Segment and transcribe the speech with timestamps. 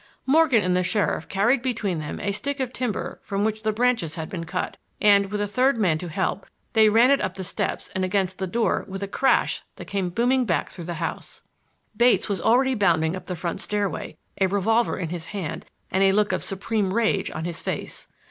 [0.25, 4.15] Morgan and the sheriff carried between them a stick of timber from which the branches
[4.15, 7.43] had been cut, and, with a third man to help, they ran it up the
[7.43, 11.43] steps and against the door with a crash that came booming back through the house.
[11.95, 16.13] Bates was already bounding up the front stairway, a revolver in his hand and a
[16.13, 18.07] look of supreme rage on his face.